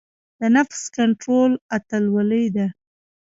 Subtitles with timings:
[0.39, 2.67] د نفس کنټرول اتلولۍ ده.